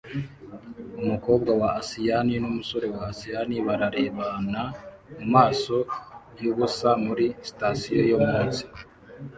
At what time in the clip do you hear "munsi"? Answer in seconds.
8.27-8.63